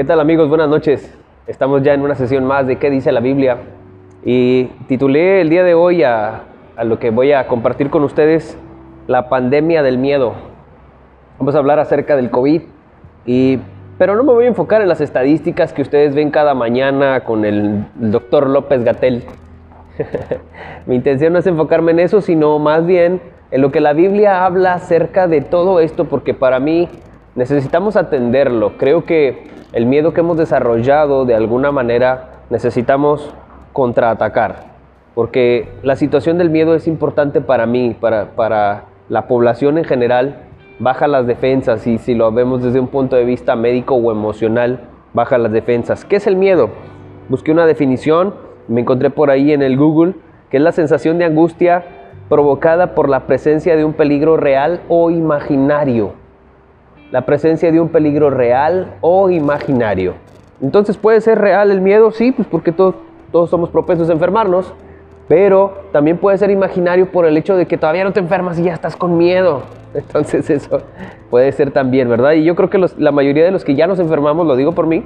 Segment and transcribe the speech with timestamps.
[0.00, 0.48] ¿Qué tal amigos?
[0.48, 1.14] Buenas noches.
[1.46, 3.58] Estamos ya en una sesión más de ¿Qué dice la Biblia?
[4.24, 6.44] Y titulé el día de hoy a,
[6.74, 8.56] a lo que voy a compartir con ustedes
[9.08, 10.32] la pandemia del miedo.
[11.38, 12.62] Vamos a hablar acerca del COVID,
[13.26, 13.58] y,
[13.98, 17.44] pero no me voy a enfocar en las estadísticas que ustedes ven cada mañana con
[17.44, 19.24] el doctor López Gatel.
[20.86, 23.20] Mi intención no es enfocarme en eso, sino más bien
[23.50, 26.88] en lo que la Biblia habla acerca de todo esto, porque para mí
[27.34, 28.78] necesitamos atenderlo.
[28.78, 33.32] Creo que el miedo que hemos desarrollado de alguna manera necesitamos
[33.72, 34.64] contraatacar,
[35.14, 40.42] porque la situación del miedo es importante para mí, para, para la población en general,
[40.80, 44.80] baja las defensas y si lo vemos desde un punto de vista médico o emocional,
[45.12, 46.04] baja las defensas.
[46.04, 46.70] ¿Qué es el miedo?
[47.28, 48.34] Busqué una definición,
[48.66, 50.14] me encontré por ahí en el Google,
[50.50, 51.84] que es la sensación de angustia
[52.28, 56.19] provocada por la presencia de un peligro real o imaginario
[57.10, 60.14] la presencia de un peligro real o imaginario.
[60.62, 62.94] Entonces puede ser real el miedo, sí, pues porque todos,
[63.32, 64.72] todos somos propensos a enfermarnos,
[65.28, 68.64] pero también puede ser imaginario por el hecho de que todavía no te enfermas y
[68.64, 69.62] ya estás con miedo.
[69.94, 70.82] Entonces eso
[71.30, 72.32] puede ser también, ¿verdad?
[72.32, 74.86] Y yo creo que la mayoría de los que ya nos enfermamos, lo digo por
[74.86, 75.04] mí,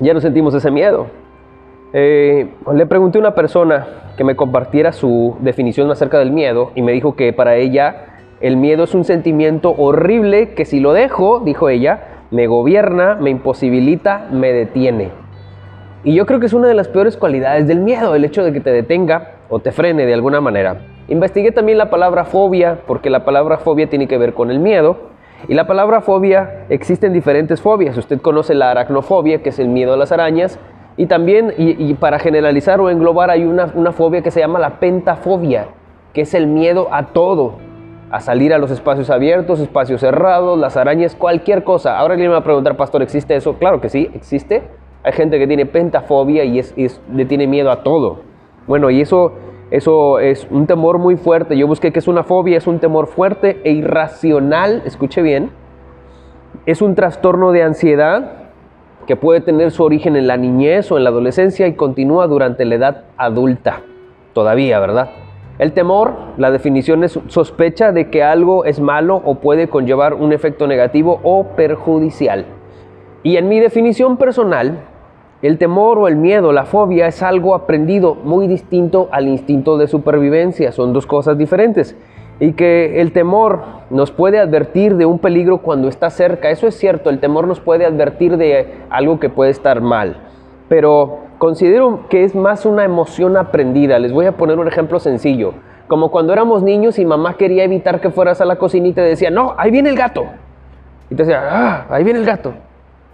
[0.00, 1.06] ya no sentimos ese miedo.
[1.92, 6.82] Eh, le pregunté a una persona que me compartiera su definición acerca del miedo y
[6.82, 8.13] me dijo que para ella
[8.44, 13.30] el miedo es un sentimiento horrible que si lo dejo, dijo ella, me gobierna, me
[13.30, 15.12] imposibilita, me detiene.
[16.04, 18.52] Y yo creo que es una de las peores cualidades del miedo, el hecho de
[18.52, 20.76] que te detenga o te frene de alguna manera.
[21.08, 24.98] Investigué también la palabra fobia, porque la palabra fobia tiene que ver con el miedo.
[25.48, 27.96] Y la palabra fobia existen diferentes fobias.
[27.96, 30.58] Usted conoce la aracnofobia, que es el miedo a las arañas.
[30.98, 34.80] Y también, y, para generalizar o englobar, hay una, una fobia que se llama la
[34.80, 35.68] pentafobia,
[36.12, 37.72] que es el miedo a todo
[38.14, 41.98] a salir a los espacios abiertos, espacios cerrados, las arañas, cualquier cosa.
[41.98, 43.54] Ahora alguien me va a preguntar, pastor, ¿existe eso?
[43.54, 44.62] Claro que sí, existe.
[45.02, 48.20] Hay gente que tiene pentafobia y, es, le tiene miedo a todo.
[48.68, 49.32] Bueno, y eso,
[49.72, 51.56] eso es un temor muy fuerte.
[51.56, 55.50] Yo busqué que es una fobia, es un temor fuerte e irracional, escuche bien.
[56.66, 58.44] Es un trastorno de ansiedad
[59.08, 62.64] que puede tener su origen en la niñez o en la adolescencia y continúa durante
[62.64, 63.80] la edad adulta.
[64.34, 65.23] Todavía, ¿verdad?
[65.56, 70.32] El temor, la definición es sospecha de que algo es malo o puede conllevar un
[70.32, 72.46] efecto negativo o perjudicial.
[73.22, 74.80] Y en mi definición personal,
[75.42, 79.86] el temor o el miedo, la fobia, es algo aprendido muy distinto al instinto de
[79.86, 80.72] supervivencia.
[80.72, 81.96] Son dos cosas diferentes.
[82.40, 86.50] Y que el temor nos puede advertir de un peligro cuando está cerca.
[86.50, 90.16] Eso es cierto, el temor nos puede advertir de algo que puede estar mal.
[90.68, 93.98] Pero considero que es más una emoción aprendida.
[93.98, 95.54] Les voy a poner un ejemplo sencillo.
[95.88, 99.02] Como cuando éramos niños y mamá quería evitar que fueras a la cocina y te
[99.02, 100.24] decía, no, ahí viene el gato.
[101.10, 102.54] Y te decía, ah, ahí viene el gato.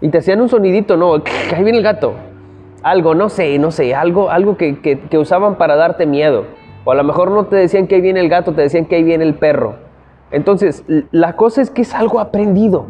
[0.00, 1.14] Y te hacían un sonidito, no,
[1.54, 2.14] ahí viene el gato.
[2.82, 6.44] Algo, no sé, no sé, algo, algo que, que usaban para darte miedo.
[6.84, 8.96] O a lo mejor no te decían que ahí viene el gato, te decían que
[8.96, 9.74] ahí viene el perro.
[10.30, 12.86] Entonces, la cosa es que es algo aprendido.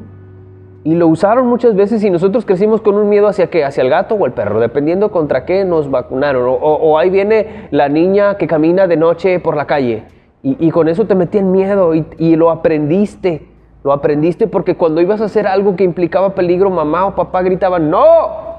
[0.83, 3.91] Y lo usaron muchas veces y nosotros crecimos con un miedo hacia qué, hacia el
[3.91, 6.45] gato o el perro, dependiendo contra qué nos vacunaron.
[6.47, 10.05] O, ahí viene la niña que camina de noche por la calle
[10.43, 13.47] y, con eso te metían miedo y, y, lo aprendiste.
[13.85, 17.91] Lo aprendiste porque cuando ibas a hacer algo que implicaba peligro, mamá o papá gritaban,
[17.91, 18.51] ¡No!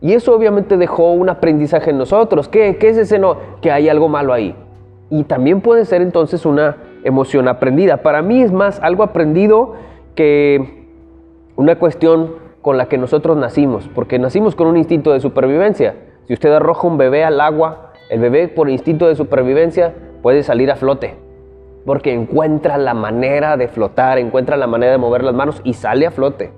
[0.00, 2.48] Y eso obviamente dejó un aprendizaje en nosotros.
[2.48, 3.36] ¿Qué, qué es ese no?
[3.60, 4.54] Que hay algo malo ahí.
[5.10, 7.98] Y también puede ser entonces una emoción aprendida.
[7.98, 9.74] Para mí es más algo aprendido
[10.14, 10.79] que
[11.60, 15.94] una cuestión con la que nosotros nacimos, porque nacimos con un instinto de supervivencia.
[16.26, 20.70] Si usted arroja un bebé al agua, el bebé por instinto de supervivencia puede salir
[20.70, 21.16] a flote,
[21.84, 26.06] porque encuentra la manera de flotar, encuentra la manera de mover las manos y sale
[26.06, 26.50] a flote.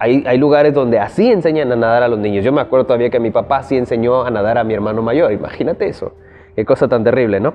[0.00, 2.44] Hay, hay, lugares donde así enseñan a nadar a los niños.
[2.44, 5.30] Yo me acuerdo todavía que mi papá sí enseñó a nadar a mi hermano mayor.
[5.30, 6.14] Imagínate eso.
[6.56, 7.54] Qué cosa tan terrible, ¿no?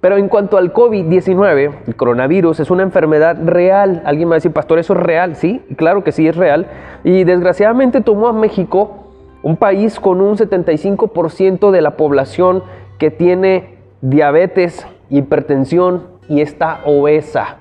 [0.00, 4.02] Pero en cuanto al COVID-19, el coronavirus es una enfermedad real.
[4.04, 5.34] Alguien me va a decir, pastor, ¿eso es real?
[5.34, 6.68] Sí, claro que sí es real.
[7.02, 9.08] Y desgraciadamente tomó a México,
[9.42, 12.62] un país con un 75% de la población
[12.98, 17.58] que tiene diabetes, hipertensión y está obesa.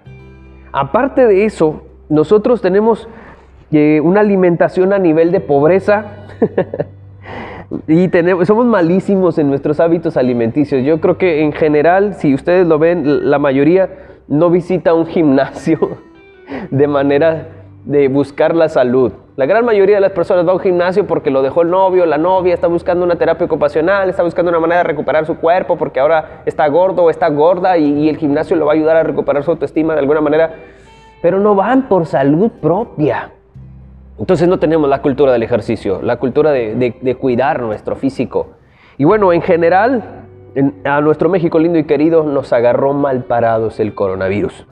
[0.72, 3.08] Aparte de eso, nosotros tenemos
[3.72, 6.28] eh, una alimentación a nivel de pobreza.
[7.88, 8.10] Y
[8.46, 10.84] somos malísimos en nuestros hábitos alimenticios.
[10.84, 13.90] Yo creo que en general, si ustedes lo ven, la mayoría
[14.28, 15.98] no visita un gimnasio
[16.72, 17.50] de manera
[17.84, 19.12] de buscar la salud.
[19.36, 22.06] La gran mayoría de las personas va a un gimnasio porque lo dejó el novio,
[22.06, 25.78] la novia, está buscando una terapia ocupacional, está buscando una manera de recuperar su cuerpo
[25.78, 28.98] porque ahora está gordo o está gorda y, y el gimnasio lo va a ayudar
[28.98, 30.56] a recuperar su autoestima de alguna manera.
[31.22, 33.32] Pero no van por salud propia.
[34.20, 38.48] Entonces no tenemos la cultura del ejercicio, la cultura de, cuidar nuestro físico.
[38.98, 40.24] Y bueno, en general,
[40.86, 44.66] a nuestro México lindo y querido nos agarró mal parados el coronavirus.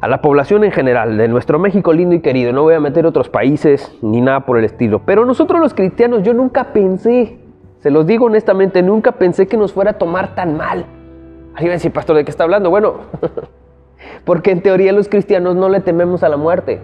[0.00, 3.06] A la población en general de nuestro México lindo y querido, no voy a meter
[3.06, 7.38] otros países ni nada por el estilo, pero nosotros los cristianos yo nunca pensé,
[7.78, 10.86] se los digo honestamente, nunca pensé que nos fuera a tomar tan mal.
[11.54, 12.70] Alguien va a decir, pastor, ¿de qué está hablando?
[12.70, 12.94] Bueno,
[14.24, 16.80] porque en teoría los cristianos no le tememos a la muerte.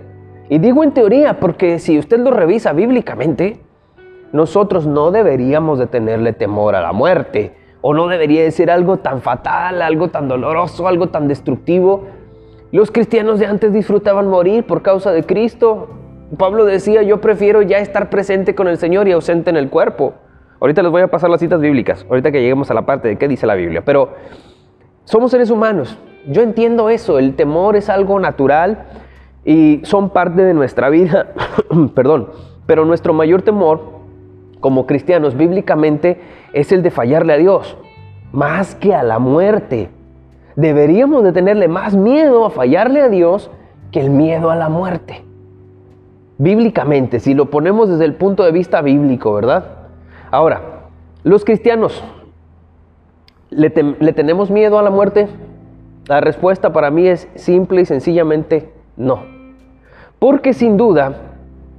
[0.48, 3.60] Y digo en teoría porque si usted lo revisa bíblicamente,
[4.32, 7.54] nosotros no deberíamos de tenerle temor a la muerte.
[7.80, 12.06] O no debería de ser algo tan fatal, algo tan doloroso, algo tan destructivo.
[12.72, 15.88] Los cristianos de antes disfrutaban morir por causa de Cristo.
[16.36, 20.14] Pablo decía, yo prefiero ya estar presente con el Señor y ausente en el cuerpo.
[20.60, 23.16] Ahorita les voy a pasar las citas bíblicas, ahorita que lleguemos a la parte de
[23.16, 23.82] qué dice la Biblia.
[23.84, 24.14] Pero
[25.04, 25.96] somos seres humanos.
[26.26, 28.86] Yo entiendo eso, el temor es algo natural
[29.48, 31.28] y son parte de nuestra vida,
[31.94, 32.28] perdón,
[32.66, 33.80] pero nuestro mayor temor
[34.60, 36.20] como cristianos bíblicamente
[36.52, 37.78] es el de fallarle a Dios,
[38.30, 39.88] más que a la muerte.
[40.54, 43.50] Deberíamos de tenerle más miedo a fallarle a Dios
[43.90, 45.24] que el miedo a la muerte.
[46.36, 49.64] Bíblicamente, si lo ponemos desde el punto de vista bíblico, ¿verdad?
[50.30, 50.90] Ahora,
[51.22, 52.04] los cristianos,
[53.48, 55.26] ¿le, ¿le tenemos miedo a la muerte?
[56.06, 59.37] La respuesta para mí es simple y sencillamente no.
[60.18, 61.14] Porque sin duda,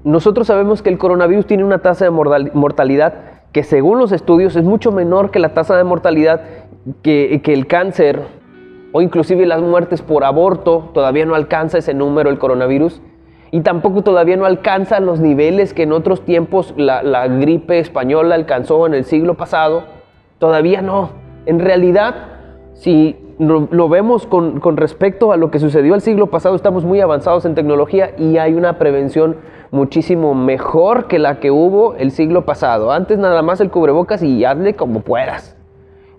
[0.04, 3.14] nosotros sabemos que el coronavirus tiene una tasa de mortalidad
[3.52, 6.42] que según los estudios es mucho menor que la tasa de mortalidad
[7.02, 8.22] que, el cáncer
[8.92, 10.90] o inclusive las muertes por aborto.
[10.94, 13.02] Todavía no alcanza ese número el coronavirus.
[13.52, 18.36] Y tampoco todavía no alcanza los niveles que en otros tiempos la, la gripe española
[18.36, 19.84] alcanzó en el siglo pasado.
[20.38, 21.10] Todavía no.
[21.48, 22.16] En realidad,
[22.74, 27.46] si lo, vemos con, respecto a lo que sucedió el siglo pasado, estamos muy avanzados
[27.46, 29.38] en tecnología y hay una prevención
[29.72, 32.92] muchísimo mejor que la que hubo el siglo pasado.
[32.92, 35.56] Antes nada más el cubrebocas y hazle como puedas.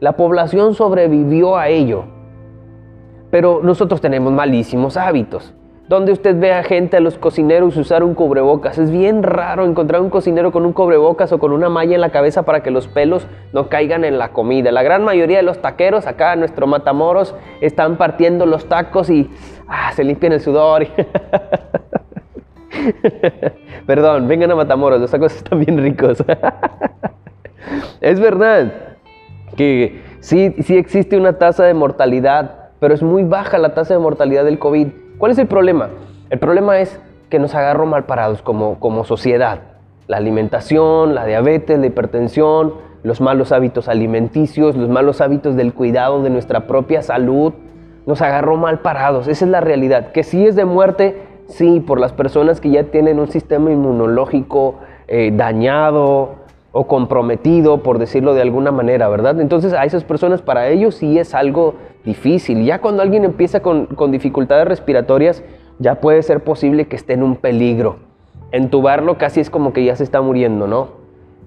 [0.00, 2.04] La población sobrevivió a ello.
[3.30, 5.54] Pero nosotros tenemos malísimos hábitos
[5.90, 8.78] donde usted ve a gente, a los cocineros usar un cubrebocas.
[8.78, 12.10] Es bien raro encontrar un cocinero con un cubrebocas o con una malla en la
[12.10, 14.70] cabeza para que los pelos no caigan en la comida.
[14.70, 19.28] La gran mayoría de los taqueros acá en nuestro Matamoros están partiendo los tacos y
[19.66, 20.86] ah, se limpian el sudor.
[23.84, 26.22] Perdón, vengan a Matamoros, los tacos están bien ricos.
[28.00, 28.72] es verdad
[29.56, 33.98] que sí, sí existe una tasa de mortalidad, pero es muy baja la tasa de
[33.98, 35.09] mortalidad del COVID.
[35.20, 35.90] ¿Cuál es el problema?
[36.30, 39.60] El problema es que nos agarró mal parados como, como sociedad.
[40.06, 42.72] La alimentación, la diabetes, la hipertensión,
[43.02, 47.52] los malos hábitos alimenticios, los malos hábitos del cuidado de nuestra propia salud,
[48.06, 49.28] nos agarró mal parados.
[49.28, 50.10] Esa es la realidad.
[50.12, 54.76] Que sí es de muerte, sí, por las personas que ya tienen un sistema inmunológico
[55.06, 56.36] eh, dañado
[56.72, 59.38] o comprometido, por decirlo de alguna manera, ¿verdad?
[59.38, 61.74] Entonces a esas personas, para ellos sí es algo
[62.04, 62.64] difícil.
[62.64, 65.42] Ya cuando alguien empieza con, dificultades respiratorias,
[65.78, 67.96] ya puede ser posible que esté en un peligro.
[68.52, 71.00] Entubarlo casi es como que ya se está muriendo, ¿no?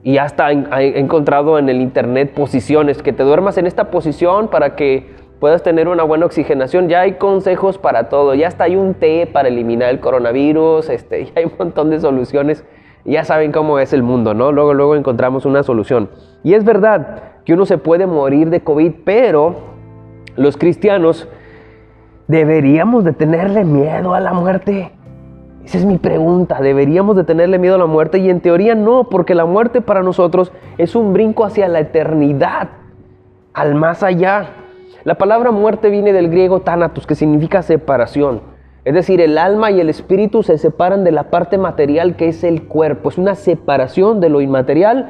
[0.04, 4.76] Y hasta he encontrado en el internet posiciones, que te duermas en esta posición para
[4.76, 6.90] que puedas tener una buena oxigenación.
[6.90, 11.26] Ya hay consejos para todo, ya hasta hay un té para eliminar el coronavirus, este,
[11.26, 12.64] ya hay un montón de soluciones.
[13.06, 14.54] Ya saben cómo es el mundo, ¿no?
[14.54, 16.10] Luego, luego encontramos una solución.
[16.42, 19.73] Y es verdad que uno se puede morir de COVID, pero
[20.36, 21.28] los cristianos
[22.28, 24.92] deberíamos de tenerle miedo a la muerte.
[25.64, 28.18] Esa es mi pregunta, ¿deberíamos de tenerle miedo a la muerte?
[28.18, 32.70] Y en teoría no, porque la muerte para nosotros es un brinco hacia la eternidad,
[33.54, 34.50] al más allá.
[35.04, 38.42] La palabra muerte viene del griego thanatos, que significa separación.
[38.84, 42.44] Es decir, el alma y el espíritu se separan de la parte material que es
[42.44, 43.10] el cuerpo.
[43.10, 45.10] Es una separación de lo inmaterial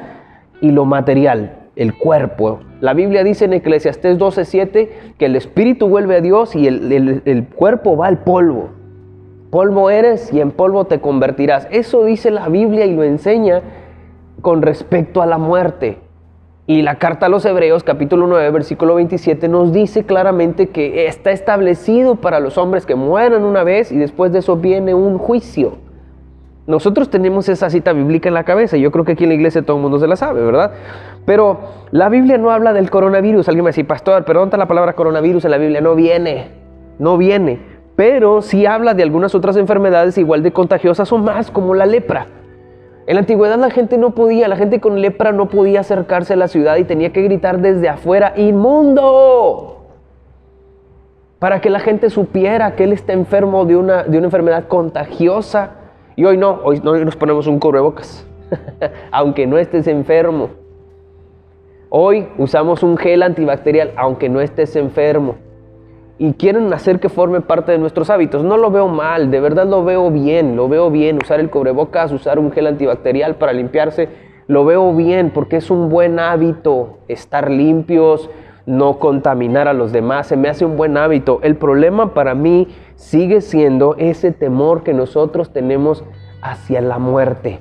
[0.60, 2.60] y lo material el cuerpo.
[2.80, 7.96] La Biblia dice en Eclesiastés 12:7 que el espíritu vuelve a Dios y el, cuerpo
[7.96, 8.70] va al polvo.
[9.50, 11.68] Polvo eres y en polvo te convertirás.
[11.70, 13.62] Eso dice la Biblia y lo enseña
[14.40, 15.98] con respecto a la muerte.
[16.66, 21.30] Y la carta a los Hebreos, capítulo 9, versículo 27, nos dice claramente que está
[21.30, 25.83] establecido para los hombres que mueran una vez y después de eso viene un juicio.
[26.66, 28.78] Nosotros tenemos esa cita bíblica en la cabeza.
[28.78, 30.72] Yo creo que aquí en la iglesia todo el mundo se la sabe, ¿verdad?
[31.26, 33.48] Pero la Biblia no habla del coronavirus.
[33.48, 35.82] Alguien me dice, pastor, pero ¿dónde la palabra coronavirus en la Biblia?
[35.82, 36.52] No viene,
[36.98, 37.60] no viene.
[37.96, 42.28] Pero sí habla de algunas otras enfermedades igual de contagiosas o más, como la lepra.
[43.06, 46.36] En la antigüedad la gente no podía, la gente con lepra no podía acercarse a
[46.36, 49.84] la ciudad y tenía que gritar desde afuera, inmundo,
[51.38, 55.83] para que la gente supiera que él está enfermo de una, de una enfermedad contagiosa
[56.16, 58.26] Y hoy no, hoy, no, hoy nos ponemos un cubrebocas,
[59.10, 60.50] aunque no estés enfermo.
[61.88, 65.36] Hoy usamos un gel antibacterial, aunque no estés enfermo.
[66.18, 68.44] Y quieren hacer que forme parte de nuestros hábitos.
[68.44, 71.18] No lo veo mal, de verdad lo veo bien, lo veo bien.
[71.22, 74.08] Usar el cubrebocas, usar un gel antibacterial para limpiarse,
[74.46, 78.30] lo veo bien porque es un buen hábito estar limpios,
[78.66, 81.40] no contaminar a los demás, se me hace un buen hábito.
[81.42, 86.04] El problema para mí sigue siendo ese temor que nosotros tenemos
[86.40, 87.60] hacia la muerte.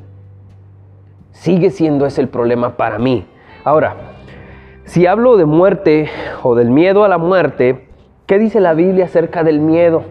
[1.32, 3.26] Sigue siendo ese el problema para mí.
[3.64, 3.96] Ahora,
[4.86, 6.10] si hablo de muerte
[6.42, 7.88] o del miedo a la muerte,
[8.26, 10.04] ¿qué dice la Biblia acerca del miedo?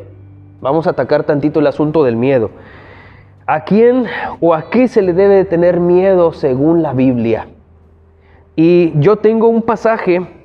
[0.61, 2.51] Vamos a atacar tantito el asunto del miedo.
[3.47, 4.07] ¿A quién
[4.41, 7.49] o a qué se le debe de tener miedo según la Biblia?
[8.57, 10.42] Y yo tengo un pasaje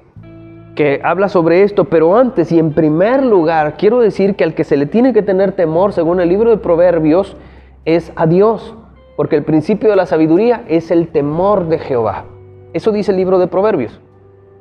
[0.78, 4.64] que habla sobre esto, pero antes y en primer lugar quiero decir que al que
[4.64, 7.36] se le tiene que tener temor, según el libro de Proverbios,
[7.84, 8.76] es a Dios,
[9.16, 12.26] porque el principio de la sabiduría es el temor de Jehová.
[12.74, 14.00] Eso dice el libro de Proverbios.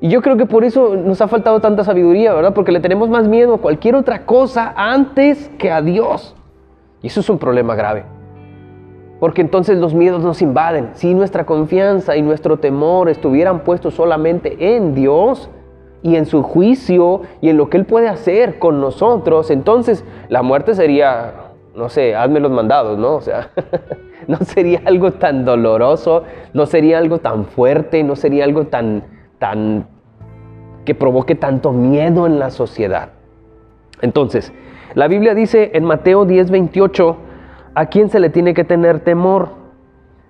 [0.01, 2.55] Y yo creo que por eso nos ha faltado tanta sabiduría, ¿verdad?
[2.55, 6.35] Porque le tenemos más miedo a cualquier otra cosa antes que a Dios.
[7.03, 8.05] Y eso es un problema grave.
[9.21, 10.91] Porque entonces los miedos nos invaden.
[10.95, 15.51] Si nuestra confianza y nuestro temor estuvieran puestos solamente en Dios
[16.07, 20.43] y en su juicio y en lo que Él puede hacer con nosotros, entonces la
[20.43, 21.33] muerte sería,
[21.75, 23.17] no sé, hazme los mandados, ¿no?
[23.17, 23.51] O sea,
[24.29, 26.23] no sería algo tan doloroso,
[26.55, 29.03] no sería algo tan fuerte, no sería algo tan
[29.41, 29.89] tan
[30.85, 33.09] que provoque tanto miedo en la sociedad.
[34.01, 34.53] Entonces,
[34.95, 37.17] la Biblia dice en Mateo 10:28,
[37.75, 39.49] ¿a quién se le tiene que tener temor?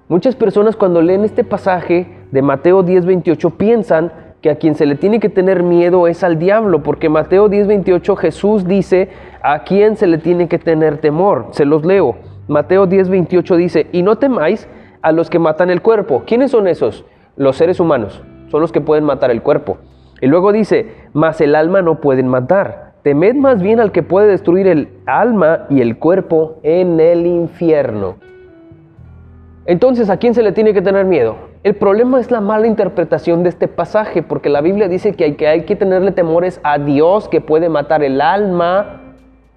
[0.08, 4.94] Muchas personas cuando leen este pasaje de Mateo 10:28 piensan que a quien se le
[4.94, 9.08] tiene que tener miedo es al diablo, porque Mateo 10:28 Jesús dice,
[9.42, 11.48] ¿a quién se le tiene que tener temor?
[11.50, 12.14] Se los leo.
[12.46, 14.68] Mateo 10:28 dice, y no temáis
[15.02, 16.22] a los que matan el cuerpo.
[16.28, 17.04] ¿Quiénes son esos?
[17.34, 19.78] Los seres humanos son los que pueden matar el cuerpo.
[20.20, 22.92] Y luego dice, mas el alma no pueden matar.
[23.02, 28.14] Temed más bien al que puede destruir el alma y el cuerpo en el infierno.
[29.64, 31.34] Entonces, ¿a quién se le tiene que tener miedo?
[31.66, 35.62] El problema es la mala interpretación de este pasaje, porque la Biblia dice que hay
[35.62, 39.00] que, tenerle temores a Dios que puede matar el alma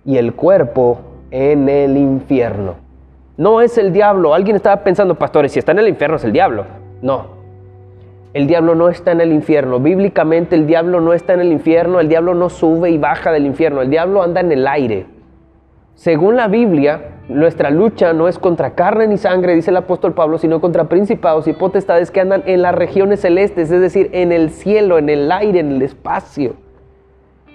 [0.03, 2.77] y el cuerpo en el infierno.
[3.37, 4.33] No es el diablo.
[4.33, 6.65] Alguien estaba pensando, pastores, si está en el infierno es el diablo.
[7.03, 7.27] No,
[8.33, 9.79] el diablo no está en el infierno.
[9.79, 13.45] Bíblicamente el diablo no está en el infierno, el diablo no sube y baja del
[13.45, 15.05] infierno, el diablo anda en el aire.
[15.93, 20.39] Según la Biblia, nuestra lucha no es contra carne ni sangre, dice el apóstol Pablo,
[20.39, 24.49] sino contra principados y potestades que andan en las regiones celestes, es decir, en el
[24.49, 26.55] cielo, en el aire, en el espacio.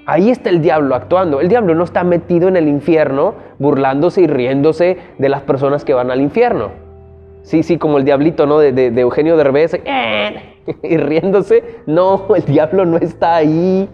[0.07, 1.41] Ahí está el diablo actuando.
[1.41, 5.95] El diablo no está metido en el infierno burlándose y riéndose de las personas que
[5.95, 6.71] van al infierno.
[7.43, 8.59] Sí, sí, como el diablito, ¿no?
[8.59, 9.75] De, de, Eugenio Derbez.
[9.75, 10.57] ¡Eh!
[10.83, 11.81] y riéndose.
[11.87, 13.89] No, el diablo no está ahí.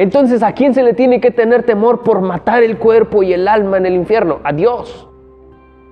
[0.00, 3.46] Entonces, ¿a quién se le tiene que tener temor por matar el cuerpo y el
[3.46, 4.40] alma en el infierno?
[4.44, 5.06] A Dios.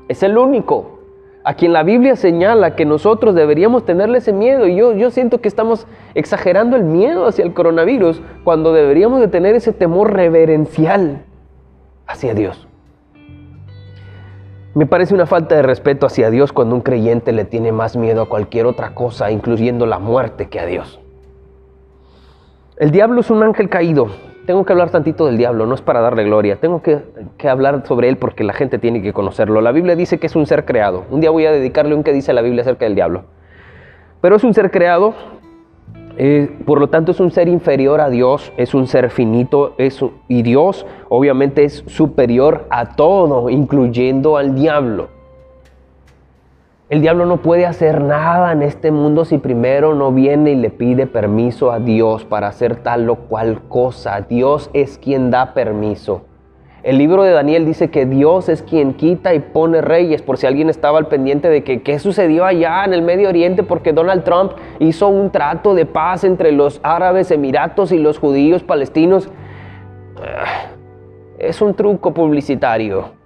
[0.08, 1.00] Es el único.
[1.44, 4.66] A quien la Biblia señala que nosotros deberíamos tenerle ese miedo.
[4.66, 9.28] Y yo, yo siento que estamos exagerando el miedo hacia el coronavirus cuando deberíamos de
[9.28, 11.26] tener ese temor reverencial
[12.06, 12.66] hacia Dios.
[14.72, 18.22] Me parece una falta de respeto hacia Dios cuando un creyente le tiene más miedo
[18.22, 20.98] a cualquier otra cosa, incluyendo la muerte, que a Dios.
[22.78, 24.06] El diablo es un ángel caído.
[24.47, 26.56] Tengo que hablar tantito del diablo, no es para darle gloria.
[26.56, 27.00] Tengo que,
[27.49, 29.61] hablar sobre él porque la gente tiene que conocerlo.
[29.61, 31.04] La Biblia dice que es un ser creado.
[31.11, 33.25] Un día voy a dedicarle un que dice la Biblia acerca del diablo.
[34.20, 35.14] Pero es un ser creado
[36.20, 39.76] eh, por lo tanto es un ser inferior a Dios, es un ser finito
[40.26, 45.11] y Dios obviamente es superior a todo, incluyendo al diablo.
[46.90, 50.71] El diablo no puede hacer nada en este mundo si primero no viene y le
[50.71, 54.23] pide permiso a Dios para hacer tal o cual cosa.
[54.23, 56.23] Dios es quien da permiso.
[56.83, 60.47] El libro de Daniel dice que Dios es quien quita y pone reyes, por si
[60.47, 64.25] alguien estaba al pendiente de que qué sucedió allá en el Medio Oriente, porque Donald
[64.25, 69.28] Trump hizo un trato de paz entre los árabes emiratos y los judíos palestinos.
[70.23, 70.71] Ah,
[71.38, 73.17] es un truco publicitario.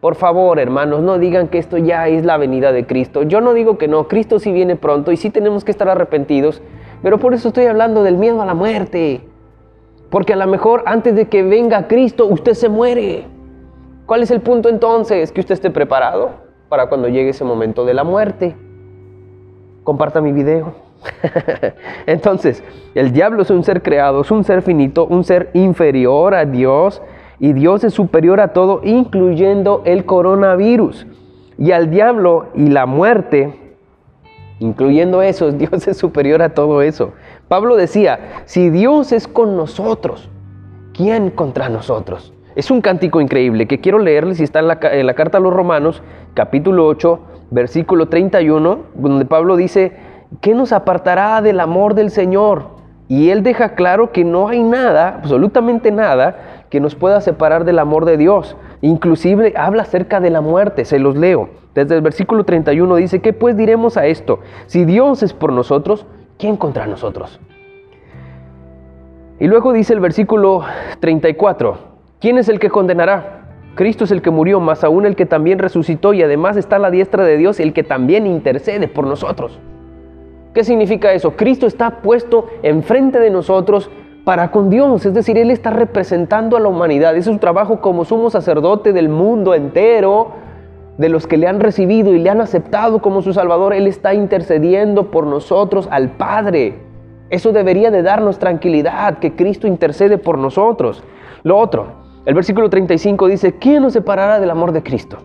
[0.00, 3.24] Por favor, hermanos, no digan que esto ya es la venida de Cristo.
[3.24, 6.62] Yo no digo que no, Cristo sí viene pronto y sí tenemos que estar arrepentidos,
[7.02, 9.22] pero por eso estoy hablando del miedo a la muerte.
[10.10, 13.24] Porque a lo mejor antes de que venga Cristo usted se muere.
[14.06, 15.32] ¿Cuál es el punto entonces?
[15.32, 16.30] Que usted esté preparado
[16.68, 18.56] para cuando llegue ese momento de la muerte.
[19.82, 20.74] Comparta mi video.
[22.06, 22.62] entonces,
[22.94, 27.02] el diablo es un ser creado, es un ser finito, un ser inferior a Dios.
[27.40, 31.06] Y Dios es superior a todo, incluyendo el coronavirus.
[31.56, 33.76] Y al diablo y la muerte,
[34.58, 37.12] incluyendo eso, Dios es superior a todo eso.
[37.48, 40.28] Pablo decía, si Dios es con nosotros,
[40.92, 42.32] ¿quién contra nosotros?
[42.56, 46.02] Es un cántico increíble que quiero leerles y está en la, carta a los Romanos,
[46.34, 47.20] capítulo 8,
[47.52, 49.92] versículo 31, donde Pablo dice,
[50.40, 52.78] ¿qué nos apartará del amor del Señor?
[53.06, 57.78] Y él deja claro que no hay nada, absolutamente nada, que nos pueda separar del
[57.78, 58.56] amor de Dios.
[58.80, 61.48] Inclusive habla acerca de la muerte, se los leo.
[61.74, 64.40] Desde el versículo 31 dice, ¿qué pues diremos a esto?
[64.66, 66.06] Si Dios es por nosotros,
[66.38, 67.40] ¿quién contra nosotros?
[69.40, 70.64] Y luego dice el versículo
[71.00, 71.78] 34,
[72.20, 73.38] ¿quién es el que condenará?
[73.76, 76.80] Cristo es el que murió, más aún el que también resucitó y además está a
[76.80, 79.60] la diestra de Dios, el que también intercede por nosotros.
[80.52, 81.36] ¿Qué significa eso?
[81.36, 83.88] Cristo está puesto enfrente de nosotros
[84.28, 87.16] para con Dios, es decir, Él está representando a la humanidad.
[87.16, 90.32] Es su trabajo como sumo sacerdote del mundo entero,
[90.98, 93.72] de los que le han recibido y le han aceptado como su Salvador.
[93.72, 96.74] Él está intercediendo por nosotros al Padre.
[97.30, 101.02] Eso debería de darnos tranquilidad, que Cristo intercede por nosotros.
[101.42, 101.86] Lo otro,
[102.26, 105.16] el versículo 35 dice, ¿quién nos separará del amor de Cristo?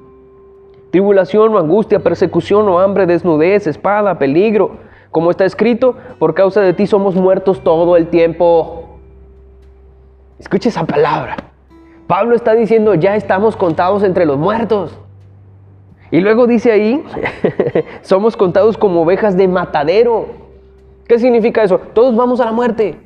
[0.91, 4.77] Tribulación o angustia, persecución o hambre, desnudez, espada, peligro
[5.13, 8.83] como está escrito, por causa de ti somos muertos todo el tiempo.
[10.43, 11.38] Escuche esa palabra.
[12.05, 14.93] Pablo está diciendo, ya estamos contados entre los muertos.
[16.12, 17.01] Y luego dice ahí,
[18.01, 20.25] somos contados como ovejas de matadero.
[21.07, 21.79] ¿Qué significa eso?
[21.93, 23.00] Todos vamos a la muerte.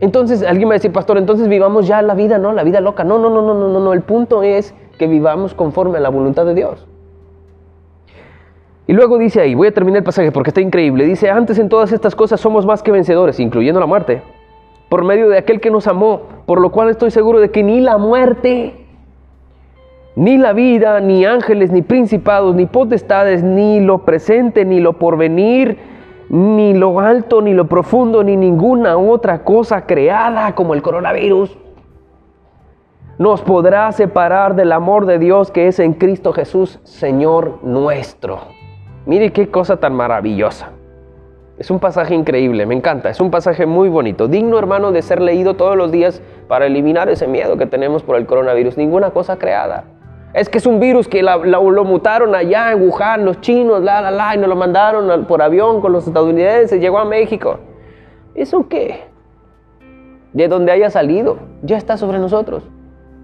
[0.00, 2.52] Entonces, alguien va a decir, pastor, entonces vivamos ya la vida, ¿no?
[2.52, 3.02] La vida loca.
[3.02, 3.92] No, no, no, no, no, no, no.
[3.94, 6.86] El punto es que vivamos conforme a la voluntad de Dios.
[8.86, 11.70] Y luego dice ahí, voy a terminar el pasaje porque está increíble, dice, antes en
[11.70, 14.22] todas estas cosas somos más que vencedores, incluyendo la muerte,
[14.88, 17.80] por medio de aquel que nos amó, por lo cual estoy seguro de que ni
[17.80, 18.86] la muerte,
[20.14, 25.78] ni la vida, ni ángeles, ni principados, ni potestades, ni lo presente, ni lo porvenir,
[26.28, 31.56] ni lo alto, ni lo profundo, ni ninguna otra cosa creada como el coronavirus,
[33.18, 38.40] nos podrá separar del amor de Dios que es en Cristo Jesús, Señor nuestro.
[39.06, 40.75] Mire qué cosa tan maravillosa.
[41.58, 45.22] Es un pasaje increíble, me encanta, es un pasaje muy bonito, digno hermano de ser
[45.22, 48.76] leído todos los días para eliminar ese miedo que tenemos por el coronavirus.
[48.76, 49.84] Ninguna cosa creada.
[50.34, 54.10] Es que es un virus que lo mutaron allá en Wuhan, los chinos, la, la,
[54.10, 57.58] la, y nos lo mandaron por avión con los estadounidenses, llegó a México.
[58.34, 59.04] ¿Eso qué?
[60.34, 62.64] De donde haya salido, ya está sobre nosotros.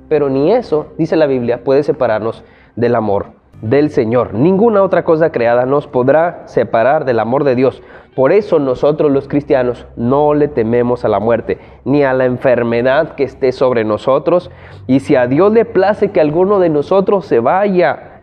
[0.08, 2.44] Pero ni eso, dice la Biblia, puede separarnos
[2.76, 4.34] del amor del Señor.
[4.34, 7.82] Ninguna otra cosa creada nos podrá separar del amor de Dios.
[8.14, 13.14] Por eso nosotros los cristianos no le tememos a la muerte, ni a la enfermedad
[13.14, 14.50] que esté sobre nosotros.
[14.86, 18.20] Y si a Dios le place que alguno de nosotros se vaya.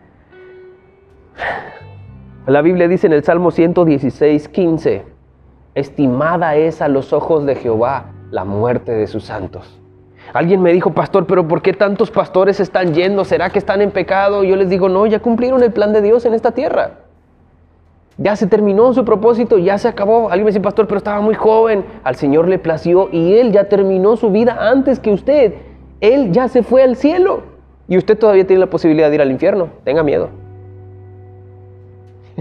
[2.46, 5.04] La Biblia dice en el Salmo 116, 15,
[5.74, 9.79] estimada es a los ojos de Jehová la muerte de sus santos.
[10.32, 13.24] Alguien me dijo, pastor, pero ¿por qué tantos pastores están yendo?
[13.24, 14.44] ¿Será que están en pecado?
[14.44, 16.98] Yo les digo, no, ya cumplieron el plan de Dios en esta tierra.
[18.16, 20.28] Ya se terminó su propósito, ya se acabó.
[20.28, 21.84] Alguien me dice, pastor, pero estaba muy joven.
[22.04, 25.54] Al Señor le plació y Él ya terminó su vida antes que usted.
[26.00, 27.42] Él ya se fue al cielo.
[27.88, 29.68] Y usted todavía tiene la posibilidad de ir al infierno.
[29.84, 30.28] Tenga miedo.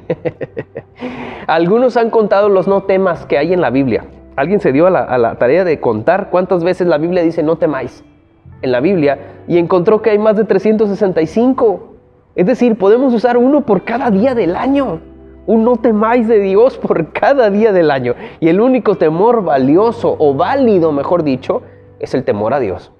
[1.47, 4.03] Algunos han contado los no temas que hay en la Biblia
[4.39, 8.05] alguien se dio a la, tarea de contar cuántas veces la Biblia dice no temáis
[8.61, 11.95] en la Biblia y encontró que hay más de 365.
[12.35, 15.01] Es decir, podemos usar uno por cada día del año.
[15.45, 18.15] Un no temáis de Dios por cada día del año.
[18.39, 21.61] Y el único temor valioso o válido, mejor dicho,
[21.99, 22.93] es el temor a Dios.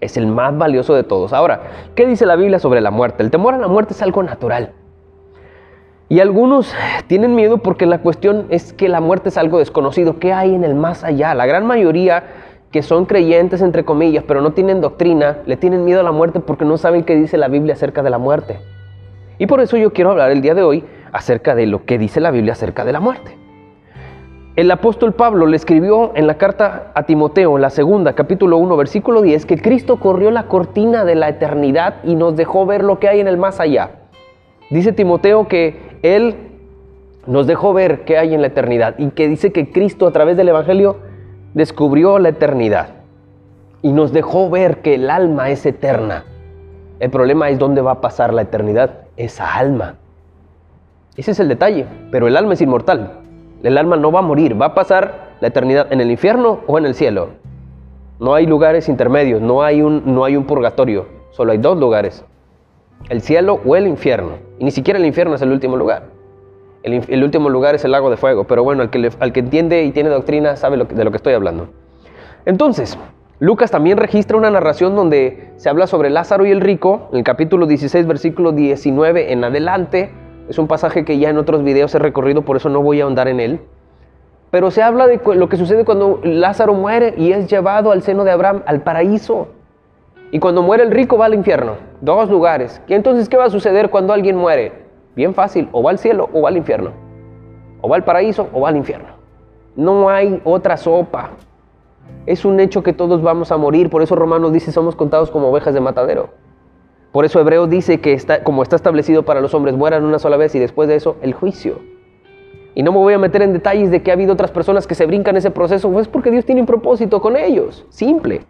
[0.00, 1.32] Es el más valioso de todos.
[1.32, 1.62] Ahora,
[1.96, 3.24] ¿qué dice la Biblia sobre la muerte?
[3.24, 4.72] El temor a la muerte es algo natural.
[6.08, 6.74] Y algunos
[7.06, 10.18] tienen miedo porque la cuestión es que la muerte es algo desconocido.
[10.18, 11.34] ¿Qué hay en el más allá?
[11.34, 12.24] La gran mayoría
[12.70, 16.40] que son creyentes, entre comillas, pero no tienen doctrina, le tienen miedo a la muerte
[16.40, 18.58] porque no saben qué dice la Biblia acerca de la muerte.
[19.38, 22.20] Y por eso yo quiero hablar el día de hoy acerca de lo que dice
[22.20, 23.38] la Biblia acerca de la muerte.
[24.56, 28.76] El apóstol Pablo le escribió en la carta a Timoteo, en la segunda, capítulo 1,
[28.76, 32.98] versículo 10, que Cristo corrió la cortina de la eternidad y nos dejó ver lo
[32.98, 33.90] que hay en el más allá.
[34.70, 36.36] Dice Timoteo que él
[37.26, 40.36] nos dejó ver qué hay en la eternidad y que dice que Cristo a través
[40.36, 40.98] del Evangelio
[41.54, 42.88] descubrió la eternidad
[43.80, 46.24] y nos dejó ver que el alma es eterna.
[47.00, 49.96] El problema es dónde va a pasar la eternidad, esa alma.
[51.16, 53.20] Ese es el detalle, pero el alma es inmortal.
[53.62, 56.76] El alma no va a morir, va a pasar la eternidad en el infierno o
[56.76, 57.30] en el cielo.
[58.20, 62.24] No hay lugares intermedios, no hay un, no hay un purgatorio, solo hay dos lugares,
[63.08, 64.38] el cielo o el infierno.
[64.58, 66.04] Y ni siquiera el infierno es el último lugar.
[66.82, 69.84] El, último lugar es el lago de fuego, pero bueno, al que, al que entiende
[69.84, 71.68] y tiene doctrina sabe de lo que estoy hablando.
[72.44, 72.98] Entonces,
[73.40, 77.24] Lucas también registra una narración donde se habla sobre Lázaro y el rico, en el
[77.24, 80.12] capítulo 16, versículo 19 en adelante.
[80.48, 83.04] Es un pasaje que ya en otros videos he recorrido, por eso no voy a
[83.04, 83.60] ahondar en él.
[84.50, 88.24] Pero se habla de lo que sucede cuando Lázaro muere y es llevado al seno
[88.24, 89.48] de Abraham, al paraíso.
[90.30, 91.72] Y cuando muere el rico va al infierno.
[92.04, 92.82] Dos lugares.
[92.86, 94.72] ¿Y entonces qué va a suceder cuando alguien muere?
[95.16, 96.90] Bien fácil, o va al cielo o va al infierno.
[97.80, 99.08] O va al paraíso o va al infierno.
[99.74, 101.30] No hay otra sopa.
[102.26, 103.88] Es un hecho que todos vamos a morir.
[103.88, 106.28] Por eso Romanos dice somos contados como ovejas de matadero.
[107.10, 110.36] Por eso Hebreo dice que está, como está establecido para los hombres, mueran una sola
[110.36, 111.78] vez y después de eso el juicio.
[112.74, 114.94] Y no me voy a meter en detalles de que ha habido otras personas que
[114.94, 117.86] se brincan ese proceso, pues porque Dios tiene un propósito con ellos.
[117.88, 118.42] Simple.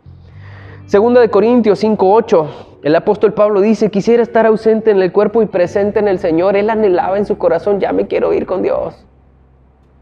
[0.87, 2.47] Segunda de Corintios 5:8,
[2.83, 6.57] el apóstol Pablo dice, quisiera estar ausente en el cuerpo y presente en el Señor.
[6.57, 9.07] Él anhelaba en su corazón, ya me quiero ir con Dios.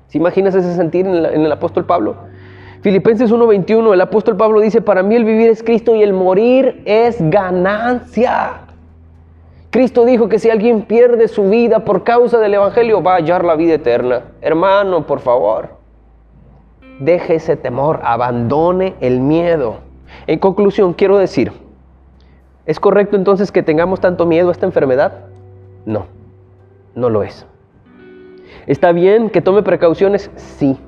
[0.08, 2.16] ¿Se imaginas ese sentir en, en el apóstol Pablo?
[2.80, 6.82] Filipenses 1:21, el apóstol Pablo dice, para mí el vivir es Cristo y el morir
[6.84, 8.62] es ganancia.
[9.70, 13.44] Cristo dijo que si alguien pierde su vida por causa del Evangelio, va a hallar
[13.44, 14.24] la vida eterna.
[14.40, 15.76] Hermano, por favor,
[16.98, 19.91] deje ese temor, abandone el miedo.
[20.26, 21.52] En conclusión, quiero decir,
[22.66, 25.26] ¿es correcto entonces que tengamos tanto miedo a esta enfermedad?
[25.84, 26.06] No,
[26.94, 27.46] no lo es.
[28.66, 30.30] ¿Está bien que tome precauciones?
[30.36, 30.78] Sí.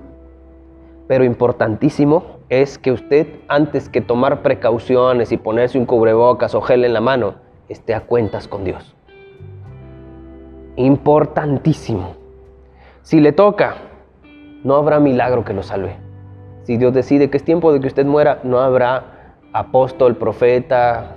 [1.08, 6.84] Pero importantísimo es que usted, antes que tomar precauciones y ponerse un cubrebocas o gel
[6.84, 7.34] en la mano,
[7.68, 8.94] esté a cuentas con Dios.
[10.76, 12.14] Importantísimo.
[13.02, 13.76] Si le toca,
[14.62, 15.96] no habrá milagro que lo salve.
[16.62, 19.13] Si Dios decide que es tiempo de que usted muera, no habrá
[19.54, 21.16] apóstol, profeta,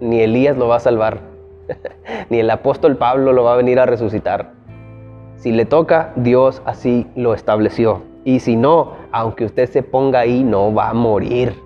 [0.00, 1.20] ni Elías lo va a salvar,
[2.30, 4.52] ni el apóstol Pablo lo va a venir a resucitar.
[5.36, 8.02] Si le toca, Dios así lo estableció.
[8.24, 11.56] Y si no, aunque usted se ponga ahí, no va a morir.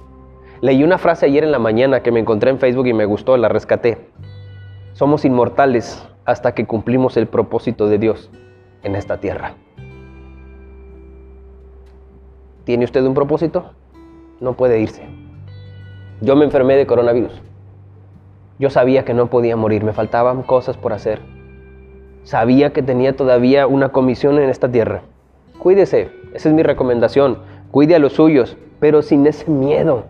[0.62, 3.36] Leí una frase ayer en la mañana que me encontré en Facebook y me gustó,
[3.36, 3.98] la rescaté.
[4.94, 8.30] Somos inmortales hasta que cumplimos el propósito de Dios
[8.82, 9.54] en esta tierra.
[12.64, 13.72] ¿Tiene usted un propósito?
[14.40, 15.25] No puede irse.
[16.22, 17.42] Yo me enfermé de coronavirus.
[18.58, 21.20] Yo sabía que no podía morir, me faltaban cosas por hacer.
[22.24, 25.02] Sabía que tenía todavía una comisión en esta tierra.
[25.58, 27.40] Cuídese, esa es mi recomendación.
[27.70, 30.04] Cuide a los suyos, pero sin ese miedo.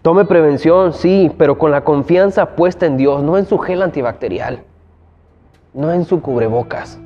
[0.00, 4.60] Tome prevención, sí, pero con la confianza puesta en Dios, no en su gel antibacterial,
[5.74, 6.98] no en su cubrebocas.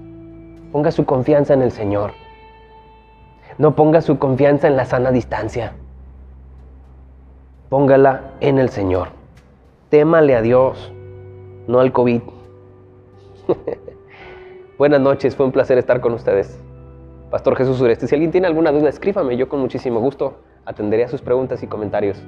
[0.70, 2.12] Ponga su confianza en el Señor.
[3.58, 5.72] No ponga su confianza en la sana distancia
[7.68, 9.08] póngala en el Señor.
[9.90, 10.92] Témale a Dios,
[11.66, 12.22] no al COVID.
[14.78, 16.60] Buenas noches, fue un placer estar con ustedes.
[17.30, 21.08] Pastor Jesús Ureste, si alguien tiene alguna duda, escríbame, yo con muchísimo gusto atenderé a
[21.08, 22.22] sus preguntas y comentarios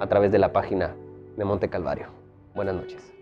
[0.00, 0.94] a través de la página
[1.36, 2.06] de Monte Calvario.
[2.54, 3.17] Buenas noches.